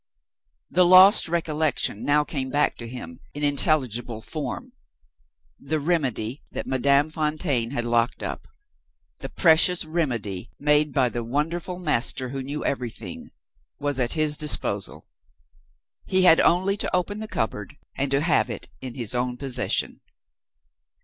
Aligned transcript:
The 0.71 0.83
lost 0.83 1.29
recollection 1.29 2.03
now 2.03 2.23
came 2.23 2.49
back 2.49 2.75
to 2.77 2.87
him 2.87 3.19
in 3.35 3.43
intelligible 3.43 4.19
form. 4.19 4.73
The 5.59 5.79
"remedy" 5.79 6.41
that 6.51 6.65
Madame 6.65 7.11
Fontaine 7.11 7.69
had 7.69 7.85
locked 7.85 8.23
up 8.23 8.47
the 9.19 9.29
precious 9.29 9.85
"remedy" 9.85 10.49
made 10.59 10.91
by 10.91 11.09
the 11.09 11.23
wonderful 11.23 11.77
master 11.77 12.29
who 12.29 12.41
knew 12.41 12.65
everything 12.65 13.29
was 13.79 13.99
at 13.99 14.13
his 14.13 14.37
disposal. 14.37 15.05
He 16.07 16.23
had 16.23 16.39
only 16.39 16.77
to 16.77 16.95
open 16.95 17.19
the 17.19 17.27
cupboard, 17.27 17.77
and 17.95 18.09
to 18.09 18.21
have 18.21 18.49
it 18.49 18.71
in 18.81 18.95
his 18.95 19.13
own 19.13 19.37
possession. 19.37 20.01